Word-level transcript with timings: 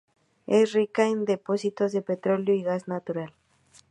Es 0.47 0.73
rica 0.73 1.05
en 1.09 1.25
depósitos 1.25 1.91
de 1.91 2.01
petróleo 2.01 2.55
y 2.55 2.63
gas 2.63 2.87
natural. 2.87 3.35